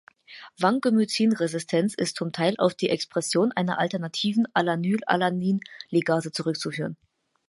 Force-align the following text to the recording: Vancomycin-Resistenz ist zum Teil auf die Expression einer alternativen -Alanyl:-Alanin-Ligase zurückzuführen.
Vancomycin-Resistenz 0.59 1.93
ist 1.93 2.15
zum 2.17 2.31
Teil 2.31 2.55
auf 2.57 2.73
die 2.73 2.89
Expression 2.89 3.51
einer 3.51 3.77
alternativen 3.77 4.47
-Alanyl:-Alanin-Ligase 4.47 6.31
zurückzuführen. 6.31 6.97